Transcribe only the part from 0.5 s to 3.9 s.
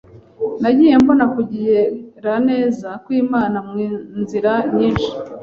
Nagiye mbona kugiraneza kw’Imana mu